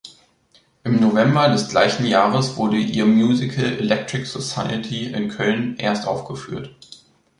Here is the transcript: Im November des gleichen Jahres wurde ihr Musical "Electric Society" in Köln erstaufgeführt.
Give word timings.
Im 0.83 0.99
November 0.99 1.49
des 1.49 1.67
gleichen 1.69 2.07
Jahres 2.07 2.57
wurde 2.57 2.75
ihr 2.77 3.05
Musical 3.05 3.65
"Electric 3.77 4.25
Society" 4.25 5.05
in 5.05 5.29
Köln 5.29 5.77
erstaufgeführt. 5.77 6.75